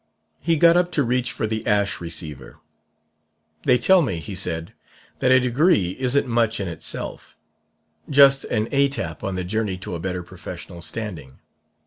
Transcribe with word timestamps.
"He 0.39 0.57
got 0.57 0.77
up 0.77 0.91
to 0.93 1.03
reach 1.03 1.31
for 1.31 1.45
the 1.45 1.63
ash 1.67 2.01
receiver. 2.01 2.57
'They 3.65 3.77
tell 3.77 4.01
me,' 4.01 4.15
he 4.17 4.33
said, 4.33 4.73
'that 5.19 5.31
a 5.31 5.39
degree 5.39 5.95
isn't 5.99 6.25
much 6.25 6.59
in 6.59 6.67
itself 6.67 7.37
just 8.09 8.43
an 8.45 8.65
étape 8.71 9.21
on 9.23 9.35
the 9.35 9.43
journey 9.43 9.77
to 9.77 9.93
a 9.93 9.99
better 9.99 10.23
professional 10.23 10.81
standing.' 10.81 11.37